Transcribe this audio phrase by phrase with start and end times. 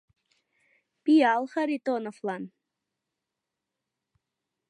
[1.03, 2.43] Пиал Харитоновлан.